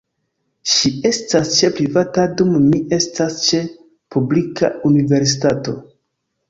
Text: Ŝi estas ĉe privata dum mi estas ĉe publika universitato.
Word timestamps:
Ŝi 0.75 0.91
estas 1.09 1.51
ĉe 1.59 1.69
privata 1.81 2.25
dum 2.41 2.57
mi 2.71 2.81
estas 2.99 3.39
ĉe 3.45 3.61
publika 4.17 4.75
universitato. 4.93 5.81